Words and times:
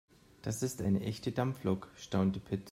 Das 0.41 0.63
ist 0.63 0.81
eine 0.81 1.01
echte 1.01 1.31
Dampflok, 1.31 1.91
staunte 1.95 2.39
Pit. 2.39 2.59